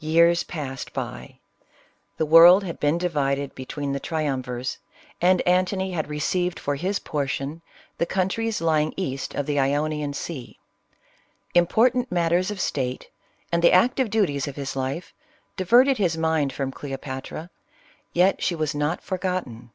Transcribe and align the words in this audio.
Years 0.00 0.42
passed 0.42 0.92
by. 0.92 1.38
The 2.16 2.26
world 2.26 2.64
had 2.64 2.80
been 2.80 2.98
divided 2.98 3.54
be 3.54 3.64
tween 3.64 3.92
the 3.92 4.00
triumvirs, 4.00 4.78
and 5.20 5.42
Antony 5.42 5.92
had 5.92 6.08
received 6.08 6.58
for 6.58 6.74
his 6.74 6.98
CLEOPATRA. 6.98 7.02
43 7.12 7.12
portion 7.12 7.62
the 7.98 8.04
countries 8.06 8.60
lying 8.60 8.92
east 8.96 9.32
of 9.36 9.46
the 9.46 9.60
Ionian 9.60 10.12
sea. 10.12 10.58
Im 11.54 11.68
portant 11.68 12.10
matters 12.10 12.50
of 12.50 12.58
state, 12.60 13.10
and 13.52 13.62
the 13.62 13.70
active 13.70 14.10
duties 14.10 14.48
of 14.48 14.56
his 14.56 14.74
life, 14.74 15.14
diverted 15.56 15.98
his 15.98 16.18
mind 16.18 16.52
from 16.52 16.72
Cleopatra, 16.72 17.48
yet 18.12 18.42
she 18.42 18.56
was 18.56 18.74
not 18.74 19.02
forgotten. 19.04 19.70